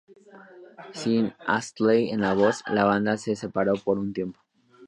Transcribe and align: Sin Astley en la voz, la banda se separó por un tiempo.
Sin 0.93 1.35
Astley 1.45 2.09
en 2.09 2.21
la 2.21 2.33
voz, 2.33 2.63
la 2.65 2.85
banda 2.85 3.17
se 3.17 3.35
separó 3.35 3.73
por 3.75 3.99
un 3.99 4.13
tiempo. 4.13 4.39